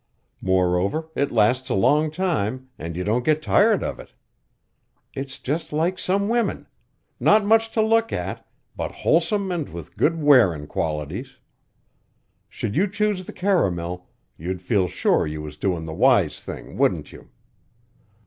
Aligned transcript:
Moreover, 0.41 1.09
it 1.15 1.31
lasts 1.31 1.69
a 1.69 1.75
long 1.75 2.09
time 2.09 2.69
an' 2.79 2.95
you 2.95 3.03
don't 3.03 3.23
get 3.23 3.39
tired 3.39 3.83
of 3.83 3.99
it. 3.99 4.15
It's 5.13 5.37
just 5.37 5.71
like 5.71 5.99
some 5.99 6.27
women 6.27 6.65
not 7.19 7.45
much 7.45 7.69
to 7.69 7.83
look 7.83 8.11
at, 8.11 8.43
but 8.75 8.91
wholesome 8.91 9.51
an' 9.51 9.71
with 9.71 9.95
good 9.97 10.15
wearin' 10.19 10.65
qualities. 10.65 11.37
Should 12.49 12.75
you 12.75 12.87
choose 12.87 13.25
the 13.27 13.31
caramel, 13.33 14.09
you'd 14.39 14.59
feel 14.63 14.87
sure 14.87 15.27
you 15.27 15.43
was 15.43 15.55
doin' 15.55 15.85
the 15.85 15.93
wise 15.93 16.39
thing, 16.39 16.77
wouldn't 16.79 17.11
you?" 17.11 17.29